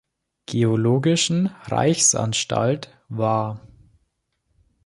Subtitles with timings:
[0.47, 3.61] Geologischen Reichsanstalt war.